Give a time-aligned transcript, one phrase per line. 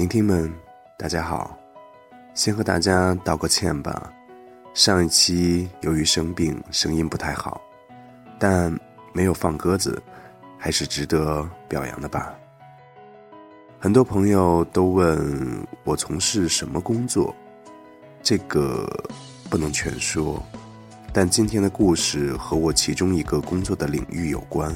[0.00, 0.50] 聆听们，
[0.96, 1.54] 大家好，
[2.32, 4.10] 先和大家道个歉吧。
[4.72, 7.60] 上一期由于生病，声音不太好，
[8.38, 8.74] 但
[9.12, 10.02] 没有放鸽子，
[10.56, 12.34] 还是值得表扬的吧。
[13.78, 17.36] 很多朋友都问我从事什么工作，
[18.22, 18.88] 这个
[19.50, 20.42] 不能全说，
[21.12, 24.74] 但今天的故事和我其中一个工作的领域有关。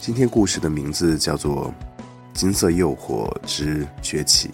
[0.00, 1.74] 今天故事的名字叫做。
[2.32, 4.50] 金色诱惑之崛起，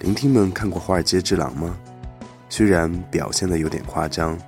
[0.00, 1.76] 聆听们看过《华尔街之狼》吗？
[2.48, 4.38] 虽然表现的有点夸张，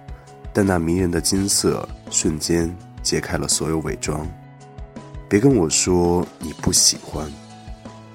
[0.52, 4.26] 但那迷人的金色瞬间揭开了所有伪装。
[5.28, 7.30] 别跟我说你不喜欢，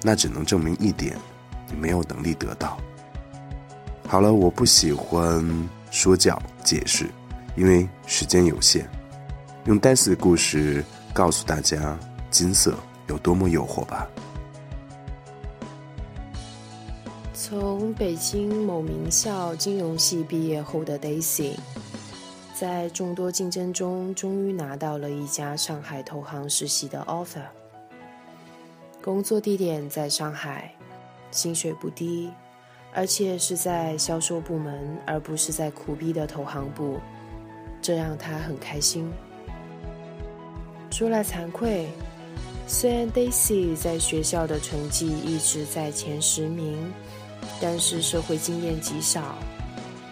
[0.02, 1.16] 那只能证明一点，
[1.70, 2.78] 你没有能力得到。
[4.06, 5.44] 好了，我不喜欢
[5.90, 7.10] 说教解释，
[7.56, 8.88] 因为时间有限，
[9.66, 11.98] 用戴斯的故事告诉大家
[12.30, 12.74] 金色。
[13.08, 14.08] 有多么诱惑吧！
[17.32, 21.56] 从北京某名校金融系毕业后的 Daisy，
[22.54, 27.44] 在众多竞争中，终于拿到了一家上海投行实习的 offer。
[29.02, 30.72] 工作地点在上海，
[31.30, 32.30] 薪水不低，
[32.94, 36.98] 而且是在销售部门，而不是在苦逼的投行部，
[37.82, 39.12] 这让他很开心。
[40.90, 41.88] 说来惭愧。
[42.66, 46.92] 虽然 Daisy 在学校的成绩一直在前十名，
[47.60, 49.36] 但是社会经验极少。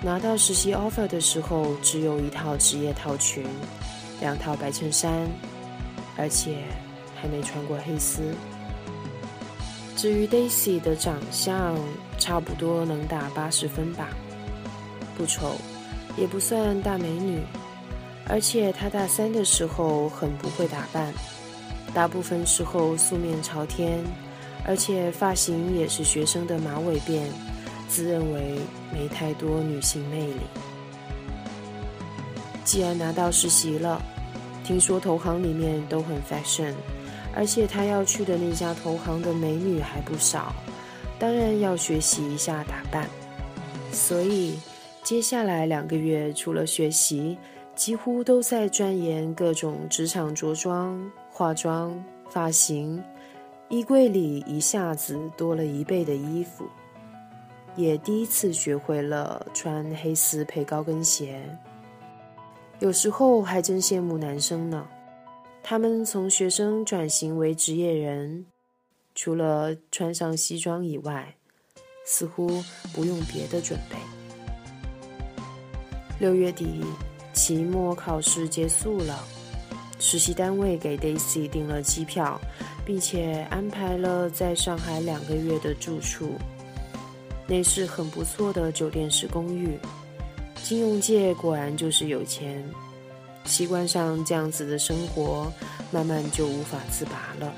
[0.02, 3.44] 拿到实习 offer 的时候，只有一套职业套裙，
[4.20, 5.28] 两套白衬衫，
[6.16, 6.58] 而且
[7.20, 8.22] 还没穿过黑丝。
[9.96, 11.78] 至于 Daisy 的长相，
[12.18, 14.08] 差不多能打八十分吧，
[15.16, 15.56] 不丑，
[16.16, 17.40] 也不算大美女，
[18.28, 21.14] 而且她大三的时候很不会打扮。
[21.94, 24.02] 大部分时候素面朝天，
[24.64, 27.22] 而且发型也是学生的马尾辫，
[27.88, 28.58] 自认为
[28.92, 30.40] 没太多女性魅力。
[32.64, 34.00] 既然拿到实习了，
[34.64, 36.72] 听说投行里面都很 fashion，
[37.34, 40.54] 而且他要去的那家投行的美女还不少，
[41.18, 43.06] 当然要学习一下打扮。
[43.90, 44.58] 所以
[45.02, 47.36] 接下来两个月除了学习，
[47.74, 51.10] 几乎都在钻研各种职场着装。
[51.32, 51.98] 化妆、
[52.28, 53.02] 发型，
[53.70, 56.66] 衣柜里一下子多了一倍的衣服，
[57.74, 61.42] 也第一次学会了穿黑丝配高跟鞋。
[62.80, 64.86] 有时候还真羡慕男生呢，
[65.62, 68.44] 他们从学生转型为职业人，
[69.14, 71.34] 除了穿上西装以外，
[72.04, 72.62] 似乎
[72.92, 73.96] 不用别的准备。
[76.20, 76.84] 六月底，
[77.32, 79.24] 期末考试结束了。
[80.04, 82.38] 实习单位给 Daisy 订了机票，
[82.84, 86.32] 并且安排了在上海两个月的住处。
[87.46, 89.78] 那是很不错的酒店式公寓。
[90.64, 92.64] 金融界果然就是有钱，
[93.44, 95.50] 习惯上这样子的生活，
[95.92, 97.52] 慢慢就无法自拔了，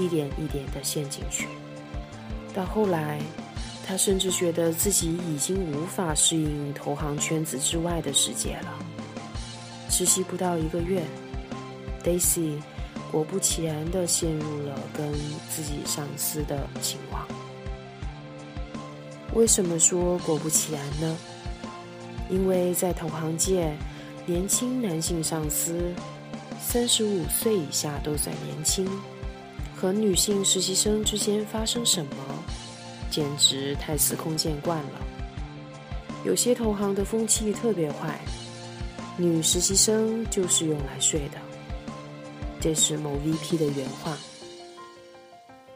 [0.00, 1.46] 一点一点的陷进去。
[2.52, 3.20] 到后来，
[3.86, 8.74] 他甚至觉得自己已经无法适应投行圈子之外的世界了。
[9.88, 11.00] 实习不到一个月。
[12.06, 12.62] Daisy
[13.10, 15.12] 果不其然地陷入了跟
[15.50, 17.26] 自己上司的情网。
[19.34, 21.16] 为什么说果不其然呢？
[22.30, 23.76] 因为在投行界，
[24.24, 25.92] 年轻男性上司
[26.60, 28.88] 三十五岁以下都算年轻，
[29.76, 32.12] 和女性实习生之间发生什么，
[33.10, 35.00] 简直太司空见惯了。
[36.24, 38.18] 有些投行的风气特别坏，
[39.16, 41.45] 女实习生就是用来睡的。
[42.66, 44.18] 这是某 VP 的原话。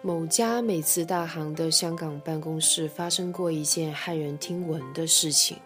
[0.02, 5.56] 某家美资大行的香港办公室发生过一件骇人听闻的事情：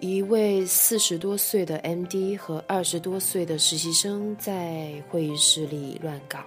[0.00, 6.38] 一位四十多岁的 MD 和二十多岁的实习生在会议室里乱搞，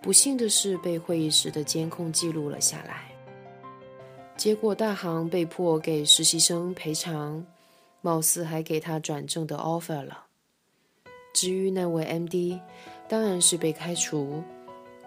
[0.00, 3.12] 不幸的是被会议室的监控记录了下来。
[4.34, 7.44] 结果大行被迫给实习生赔偿，
[8.00, 10.24] 貌似还给他转正的 offer 了。
[11.32, 12.60] 至于那位 MD，
[13.08, 14.42] 当然是被开除，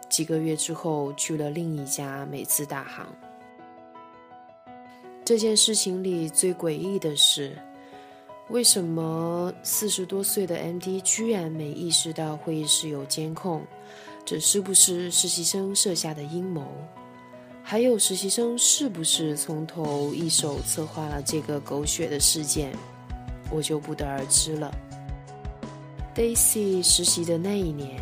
[0.10, 3.08] 几个月之后去了另一家美资大行。
[5.24, 7.58] 这件事情里最诡异的是，
[8.50, 13.64] 为什么四十多岁的 MD 居然没意识到会议室有监控？
[14.24, 16.66] 这是不是实习生设下的阴谋？
[17.64, 22.72] 还有实习生是不是从头一手策划了这个狗血的事件？
[23.52, 24.72] 我就不得而知了。
[26.16, 28.02] Daisy 实习的那一年，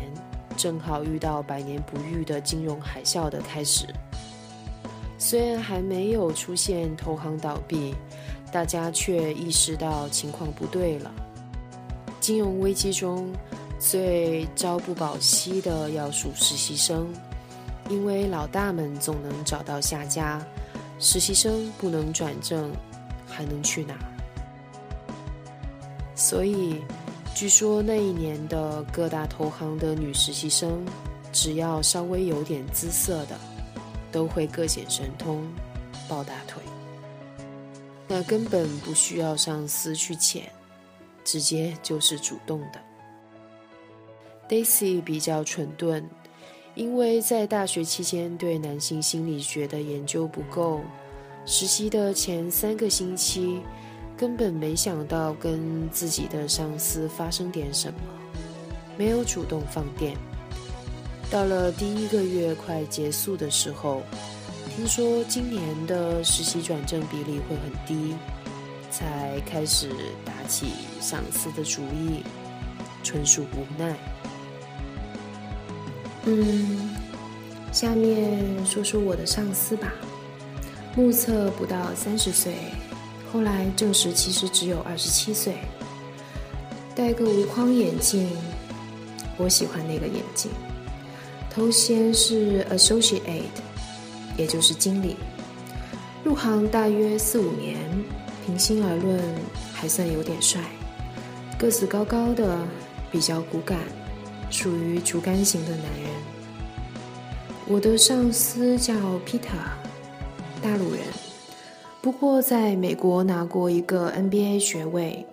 [0.56, 3.86] 正好遇到百年不遇的金融海啸的开始。
[5.18, 7.92] 虽然还没有出现投行倒闭，
[8.52, 11.10] 大家却意识到情况不对了。
[12.20, 13.32] 金融危机中
[13.80, 17.12] 最朝不保夕的要数实习生，
[17.88, 20.40] 因为老大们总能找到下家，
[21.00, 22.70] 实习生不能转正，
[23.26, 23.96] 还能去哪？
[26.14, 26.80] 所以，
[27.34, 30.86] 据说那一年的各大投行的女实习生，
[31.32, 33.38] 只要稍微有点姿色的。
[34.12, 35.44] 都会各显神通，
[36.08, 36.62] 抱大腿。
[38.06, 40.42] 那根本不需要上司去遣，
[41.24, 42.80] 直接就是主动的。
[44.48, 46.08] Daisy 比较蠢钝，
[46.76, 50.80] 因为在大学期间对男性心理学的研究不够，
[51.44, 53.60] 实习的前三个星期
[54.16, 57.98] 根本没想到跟自己的上司发生点什么，
[58.96, 60.16] 没有主动放电。
[61.30, 64.02] 到了第一个月快结束的时候，
[64.76, 68.14] 听说今年的实习转正比例会很低，
[68.90, 69.90] 才开始
[70.24, 70.68] 打起
[71.00, 72.22] 上司的主意，
[73.02, 73.96] 纯属无奈。
[76.26, 76.94] 嗯，
[77.72, 79.92] 下面说说我的上司吧，
[80.94, 82.54] 目测不到三十岁，
[83.34, 85.56] 后来证实其实只有二十七岁，
[86.94, 88.30] 戴个无框眼镜，
[89.36, 90.52] 我喜欢那个眼镜。
[91.50, 93.42] 头衔是 associate，
[94.36, 95.16] 也就是经理。
[96.22, 97.76] 入行大约四五年，
[98.46, 99.20] 平心而论
[99.72, 100.60] 还算有点帅，
[101.58, 102.56] 个子高高的，
[103.10, 103.80] 比较骨感，
[104.48, 106.08] 属于竹竿型的男人。
[107.66, 108.94] 我的上司叫
[109.26, 109.58] Peter，
[110.62, 111.02] 大陆人，
[112.04, 115.26] 不过在美国拿过一个 NBA 学位。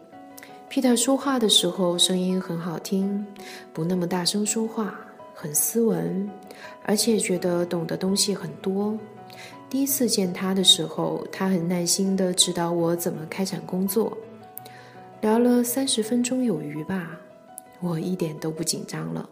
[0.69, 3.25] Peter 说话的时候声音很好听，
[3.73, 4.97] 不那么大声说话。
[5.33, 6.29] 很斯文，
[6.85, 8.97] 而且觉得懂的东西很多。
[9.69, 14.18] 第一次见他的时候，他很耐心的指导我怎么开展工作，
[15.19, 17.19] 聊了三十分钟有余吧，
[17.81, 19.29] 我一点都不紧张了。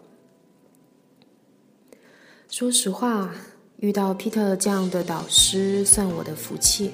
[2.49, 3.33] 说实话，
[3.77, 6.91] 遇到 Peter 这样的导师算我的福气。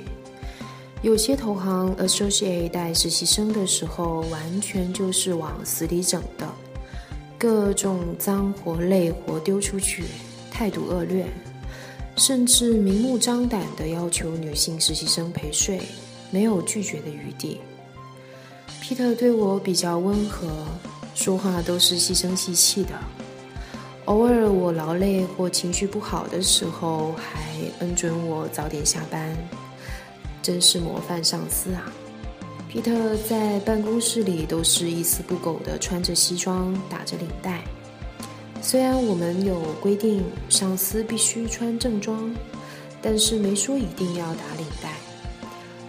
[1.05, 6.51] 有些投行 associate 带实习生的时候，完全就是往死里整的。
[7.37, 10.05] 各种脏活累活丢出去，
[10.49, 11.27] 态度恶劣，
[12.15, 15.79] 甚至明目张胆的要求女性实习生陪睡，
[16.31, 17.61] 没有拒绝的余地。
[18.81, 20.47] 皮特对我比较温和，
[21.13, 22.89] 说话都是细声细气的。
[24.05, 29.37] 偶尔我劳累或情绪不好的时候，还恩准我早点下班，
[30.45, 31.91] 真是模范上司啊！
[32.69, 37.63] 皮特在办公室里都是一丝不苟的穿着西装，打着领带。
[38.61, 42.31] 虽然我们有规定上司必须穿正装，
[43.01, 44.93] 但是没说一定要打领带。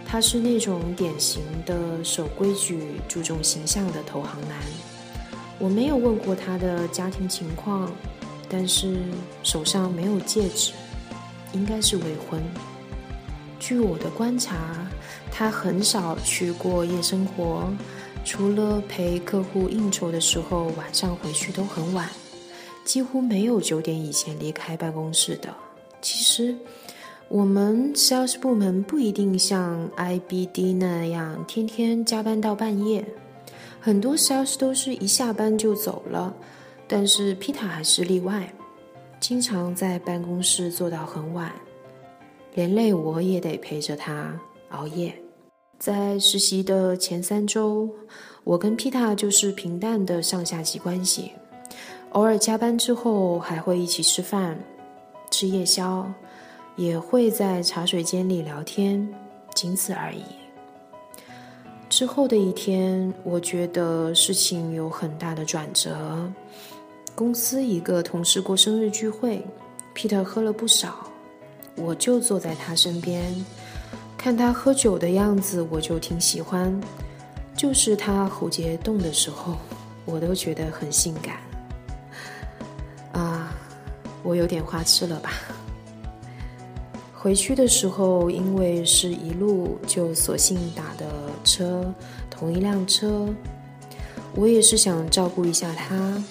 [0.07, 4.57] 他是那种典型的守规矩、注重形象的投行男。
[5.59, 7.91] 我没有问过他的家庭情况，
[8.49, 8.97] 但是
[9.43, 10.71] 手上没有戒指，
[11.53, 12.41] 应该是未婚。
[13.59, 14.55] 据我的观察。
[15.31, 17.69] 他很少去过夜生活，
[18.25, 22.09] 除了陪客户应酬的时候，晚上回去都很晚，
[22.83, 25.53] 几乎没有九点以前离开办公室的。
[26.01, 26.55] 其实，
[27.27, 33.05] 我们 sales 部门不一定像 IBD 那样天天加班到半夜，
[33.79, 36.33] 很多 sales 都是一下班就走了。
[36.87, 38.51] 但是 Peter 还是例外，
[39.19, 41.51] 经常在办公室坐到很晚，
[42.57, 44.35] 连累我也得陪着他
[44.69, 45.13] 熬夜。
[45.77, 47.87] 在实习的前三周，
[48.43, 51.33] 我跟皮塔就是平淡的上下级关系，
[52.13, 54.57] 偶尔加班之后还会一起吃饭、
[55.29, 56.11] 吃夜宵，
[56.75, 59.07] 也会在茶水间里聊天，
[59.53, 60.23] 仅此而已。
[61.89, 66.27] 之后的一天，我觉得事情有很大的转折。
[67.13, 69.45] 公司一个同事过生日聚会，
[69.93, 71.07] 皮特喝了不少，
[71.77, 73.33] 我就坐在他身边。
[74.17, 76.77] 看他喝酒的样子，我就挺喜欢。
[77.55, 79.55] 就是他喉结动的时候，
[80.05, 81.37] 我都觉得很性感。
[83.13, 83.51] 啊，
[84.23, 85.31] 我有点花痴了吧？
[87.15, 91.05] 回去的时候，因为是一路，就索性打的
[91.43, 91.93] 车，
[92.29, 93.27] 同一辆车。
[94.35, 96.23] 我也是想照顾一下他，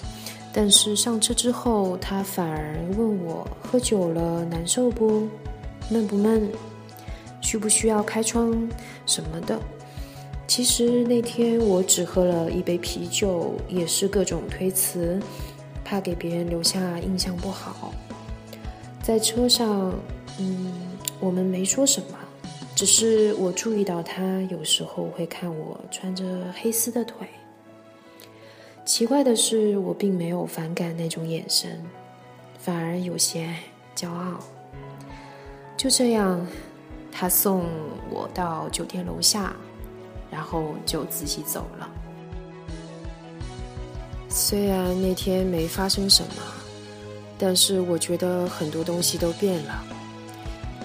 [0.59, 5.29] 但是上车之后，他反而问我喝酒了难受不？
[5.91, 6.51] 闷不闷？
[7.43, 8.67] 需不需要开窗
[9.05, 9.61] 什么的？
[10.47, 15.21] 其实那天我只喝了一杯啤酒，也是各种推辞，
[15.85, 17.93] 怕给别人留下印象不好。
[19.03, 19.93] 在车上，
[20.39, 20.73] 嗯，
[21.21, 22.17] 我们没说什么，
[22.75, 26.25] 只是我注意到他有时候会看我穿着
[26.59, 27.29] 黑丝的腿。
[28.87, 31.85] 奇怪的是，我并没有反感那种眼神，
[32.59, 33.53] 反而有些
[33.95, 34.41] 骄傲。
[35.77, 36.47] 就这样。
[37.19, 37.65] 他送
[38.11, 39.57] 我到酒店楼下，
[40.31, 41.89] 然后就自己走了。
[44.29, 46.43] 虽然那天没发生什么，
[47.39, 49.83] 但是我觉得很多东西都变了。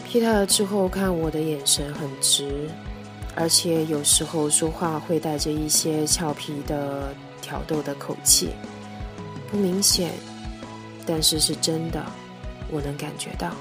[0.07, 2.69] Peter 之后看我的眼神很直，
[3.35, 7.13] 而且有时候说话会带着一些俏皮的
[7.51, 8.51] 挑逗的口气，
[9.49, 10.13] 不明显，
[11.05, 12.01] 但是是真的，
[12.69, 13.51] 我能感觉到。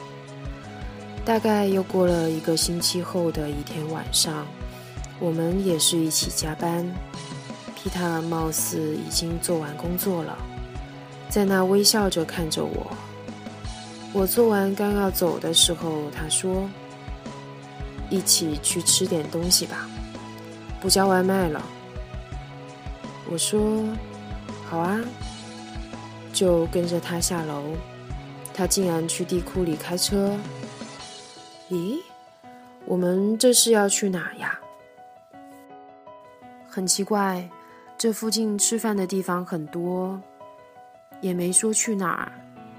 [1.25, 4.47] 大概又过了一个星期后的一天晚上，
[5.19, 6.89] 我们也是一起加班。
[7.75, 10.39] 皮塔貌似已经做完工作了，
[11.29, 12.97] 在那微笑着看着我。
[14.13, 16.71] 我做完刚要走的时候，他说
[18.09, 19.89] ：“一起去吃点东西吧，
[20.81, 21.61] 不叫外卖了。”
[23.31, 23.83] 我说
[24.69, 25.01] ：“好啊。”
[26.33, 27.65] 就跟着他下楼。
[28.53, 30.37] 他竟然去地库里开车。
[31.71, 31.99] 咦，
[32.85, 34.61] 我们这是要去哪呀？
[36.69, 37.49] 很奇怪，
[37.97, 40.21] 这附近吃饭的地方很多，
[41.21, 42.33] 也没说去哪儿，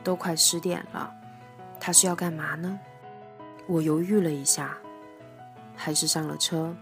[0.04, 1.12] 都快十点了，
[1.80, 2.80] 他是要干嘛呢？
[3.68, 4.78] 我犹豫了一下，
[5.76, 6.76] 还是上了车。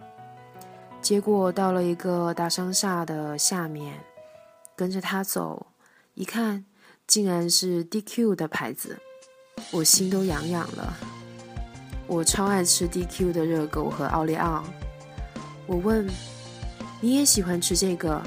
[1.02, 4.00] 结果到了一个大商厦的下面，
[4.76, 5.66] 跟着他走，
[6.14, 6.64] 一看，
[7.08, 8.98] 竟然是 DQ 的牌子，
[9.72, 10.94] 我心都痒痒了。
[12.06, 14.64] 我超爱吃 DQ 的热狗和奥利奥。
[15.66, 16.08] 我问
[17.02, 18.22] ：“你也喜欢吃这个？”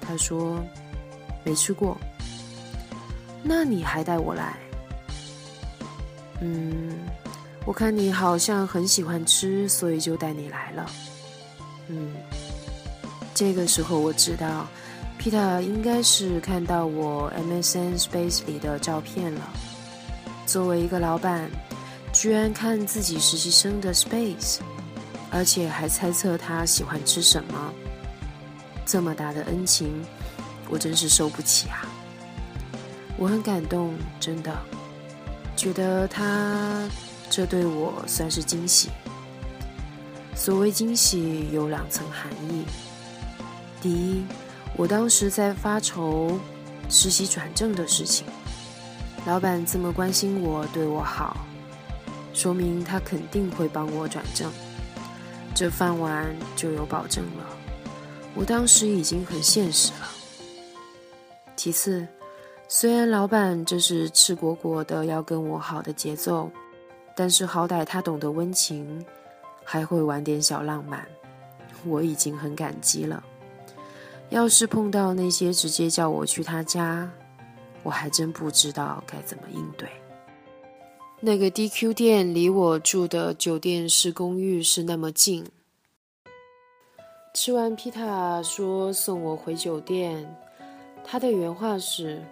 [0.00, 0.60] 他说
[1.44, 1.96] ：“没吃过。”
[3.42, 4.56] 那你还带我来？
[6.40, 6.98] 嗯，
[7.64, 10.90] 我看你好像很喜欢吃，所以就带你来了。
[11.92, 12.10] 嗯，
[13.32, 14.66] 这个时候我知道
[15.20, 19.40] ，Peter 应该是看到我 MSN Space 里的照片了。
[20.46, 21.48] 作为一个老板。
[22.14, 24.58] 居然看自己实习生的 space，
[25.30, 27.72] 而且还猜测他喜欢吃什么，
[28.84, 30.04] 这么大的恩情，
[30.68, 31.88] 我真是受不起啊！
[33.16, 34.54] 我很感动，真的，
[35.56, 36.86] 觉得他
[37.30, 38.90] 这对我算是惊喜。
[40.42, 42.64] 所谓惊喜有两层含义：
[43.80, 44.24] 第一，
[44.76, 46.36] 我当时在发愁
[46.88, 48.26] 实习转正的事情，
[49.24, 51.36] 老板这么关心我，对我好。
[52.34, 54.50] 说明他肯定会帮我转正，
[55.54, 57.46] 这饭碗就有保证了。
[58.34, 60.08] 我当时已经很现实了。
[61.54, 62.04] 其次，
[62.66, 66.50] 虽然老板这是赤果果的要跟我好的节奏，
[67.14, 69.06] 但是好歹他懂得温情，
[69.64, 71.06] 还会玩点小浪漫，
[71.84, 73.22] 我已经很感激了。
[74.30, 77.10] 要是碰到那些直接叫我去他家，
[77.82, 79.88] 我还真不知道该怎么应对。
[81.20, 85.46] 那个 DQ 店离我住的酒店式公寓是那么近。
[87.34, 90.36] 吃完皮塔说送我回酒店，
[91.04, 92.22] 他的原话是：“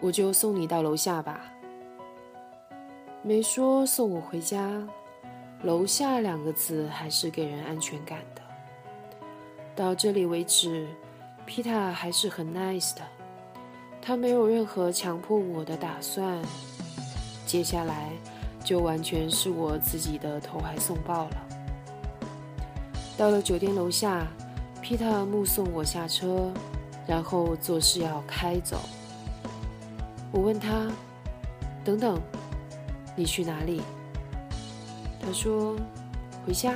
[0.00, 1.50] 我就送你到楼下吧。”
[3.22, 4.82] 没说送我回家，
[5.64, 8.42] 楼下两个字还是给人安全感的。
[9.74, 10.86] 到这里为止，
[11.46, 13.00] 皮塔还是很 nice 的，
[14.02, 16.38] 他没有任何强迫我的打算。
[17.46, 18.10] 接下来
[18.62, 21.36] 就完全是我自己的投怀送抱了。
[23.16, 24.26] 到了酒店楼下，
[24.82, 26.52] 皮塔目送我下车，
[27.06, 28.78] 然后做事要开走。
[30.30, 30.92] 我问他
[31.82, 32.20] ：“等等，
[33.16, 33.80] 你去哪里？”
[35.24, 35.74] 他说
[36.46, 36.74] ：“回家。”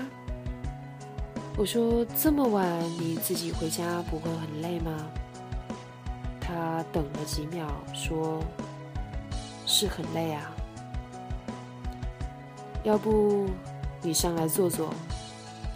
[1.58, 2.66] 我说：“这么晚
[2.98, 4.90] 你自己回家不会很累吗？”
[6.40, 8.42] 他等了几秒，说
[9.66, 10.50] ：“是很累啊。”
[12.84, 13.50] 要不
[14.00, 14.94] 你上来坐坐，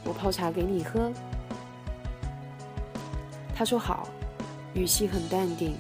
[0.05, 1.13] 我泡茶给你喝。
[3.55, 4.09] 他说好，
[4.73, 5.77] 语气很淡定，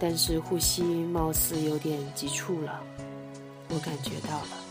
[0.00, 2.80] 但是呼吸貌似有点急促了，
[3.68, 4.63] 我感觉到了。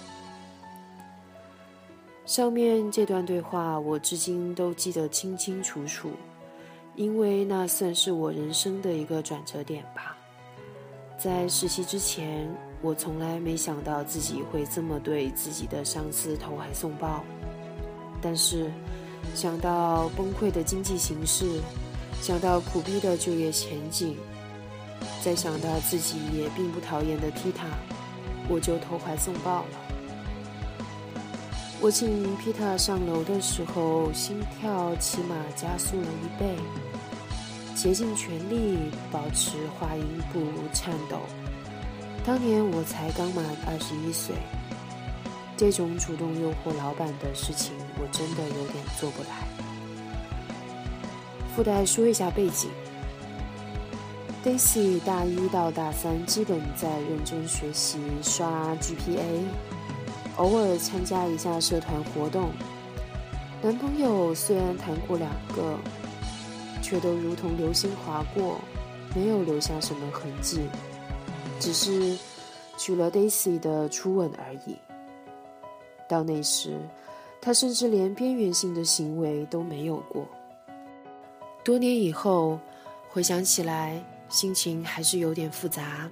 [2.33, 6.09] 上面这段对话我至今都记得清清楚楚，
[6.95, 10.17] 因为那算是我人生的一个转折点吧。
[11.15, 12.49] 在实习之前，
[12.81, 17.23] 我从来没想到自己会这么对自己的上司投怀送抱，
[18.19, 18.71] 但是
[19.35, 21.61] 想到崩溃的经济形势，
[22.19, 24.17] 想到苦逼的就业前景，
[25.23, 27.67] 再想到自己也并不讨厌的踢塔，
[28.49, 29.82] 我就投怀送抱了。
[31.83, 36.55] 我请皮塔上楼的时候，心跳起码加速了一倍。
[37.75, 38.77] 竭尽全力
[39.11, 41.17] 保持话音不如颤抖。
[42.23, 44.33] 当年我才刚满二十一岁，
[45.57, 49.45] 这种主动诱惑老板的事情，我真的有点做不来。
[51.53, 52.69] 附带说一下背景
[54.41, 59.43] ：Daisy 大一到大三基本在认真学习，刷 GPA，
[60.37, 62.51] 偶尔参加一下社团活动。
[63.61, 65.77] 男朋友虽然谈过两个。
[66.83, 68.59] 却都如同流星划过，
[69.15, 70.59] 没有留下什么痕迹，
[71.57, 72.15] 只是
[72.77, 74.77] 娶了 Daisy 的初吻而已。
[76.09, 76.77] 到那时，
[77.41, 80.27] 他甚至连边缘性的行为都没有过。
[81.63, 82.59] 多年以后
[83.09, 86.11] 回想起来，心情还是有点复杂。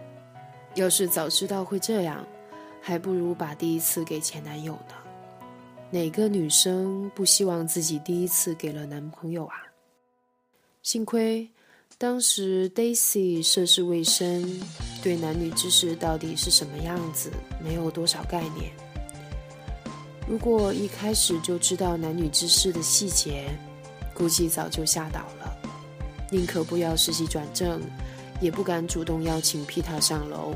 [0.75, 2.25] 要是早知道会这样，
[2.81, 4.95] 还不如把第一次给前男友呢。
[5.91, 9.55] 哪个女生不希望自己第一次给了男朋友啊？
[10.81, 11.47] 幸亏
[11.97, 14.59] 当时 Daisy 涉世未深，
[15.03, 17.29] 对男女之事到底是什么样子
[17.63, 18.71] 没有多少概念。
[20.27, 23.49] 如果一开始就知道男女之事的细节，
[24.15, 25.57] 估计早就吓倒了。
[26.31, 27.81] 宁可不要实习转正，
[28.39, 30.55] 也不敢主动邀请 Peter 上楼。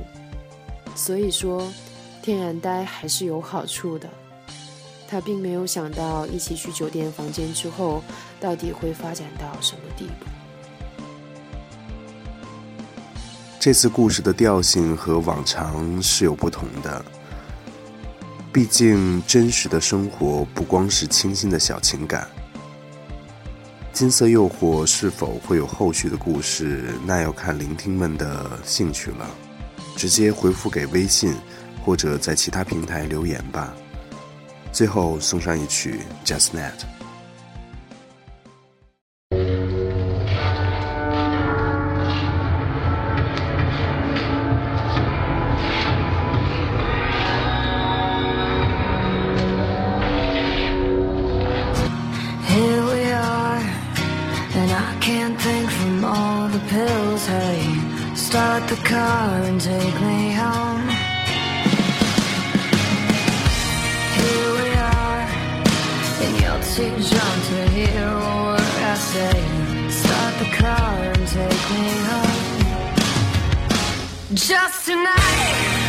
[0.95, 1.69] 所以说，
[2.25, 4.09] 天然呆还是有好处的。
[5.07, 8.03] 他并没有想到一起去酒店房间之后，
[8.39, 10.25] 到底会发展到什么地步。
[13.59, 17.05] 这次故事的调性和往常是有不同的，
[18.51, 22.27] 毕竟真实的生活不光是清新的小情感。
[23.93, 29.29] 金色诱惑是否会有后续的故事，那要看聆听们的兴趣了。
[29.95, 31.33] 直接回复给微信，
[31.85, 33.73] 或者在其他平台留言吧。
[34.71, 36.71] 最后送上一曲《Just Net》。
[66.25, 69.37] And you're too drunk to hear a word I say.
[69.89, 72.45] Start the car and take me home.
[74.33, 75.84] Just tonight,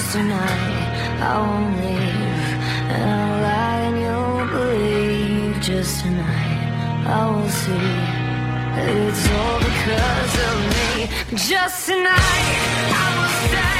[0.00, 2.50] Just tonight, I won't leave,
[2.88, 5.60] and I'll lie and you'll believe.
[5.60, 7.90] Just tonight, I will see
[8.80, 11.36] it's all because of me.
[11.36, 13.79] Just tonight, I will stay.